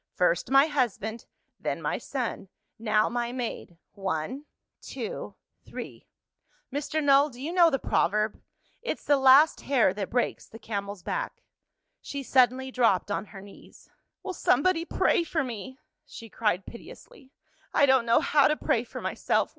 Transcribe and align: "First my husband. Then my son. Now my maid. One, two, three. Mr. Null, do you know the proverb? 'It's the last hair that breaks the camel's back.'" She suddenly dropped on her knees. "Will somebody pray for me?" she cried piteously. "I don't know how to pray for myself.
"First 0.15 0.49
my 0.49 0.65
husband. 0.65 1.27
Then 1.59 1.79
my 1.79 1.99
son. 1.99 2.49
Now 2.79 3.07
my 3.07 3.31
maid. 3.31 3.77
One, 3.91 4.45
two, 4.81 5.35
three. 5.63 6.07
Mr. 6.73 7.03
Null, 7.03 7.29
do 7.29 7.39
you 7.39 7.53
know 7.53 7.69
the 7.69 7.77
proverb? 7.77 8.41
'It's 8.81 9.05
the 9.05 9.17
last 9.19 9.61
hair 9.61 9.93
that 9.93 10.09
breaks 10.09 10.47
the 10.47 10.57
camel's 10.57 11.03
back.'" 11.03 11.43
She 12.01 12.23
suddenly 12.23 12.71
dropped 12.71 13.11
on 13.11 13.25
her 13.25 13.41
knees. 13.41 13.91
"Will 14.23 14.33
somebody 14.33 14.85
pray 14.85 15.23
for 15.23 15.43
me?" 15.43 15.77
she 16.07 16.29
cried 16.29 16.65
piteously. 16.65 17.31
"I 17.71 17.85
don't 17.85 18.07
know 18.07 18.21
how 18.21 18.47
to 18.47 18.55
pray 18.57 18.83
for 18.83 19.01
myself. 19.01 19.49